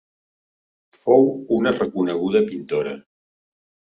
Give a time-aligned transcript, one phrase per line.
[1.01, 1.27] Fou
[1.59, 2.95] una reconeguda pintora.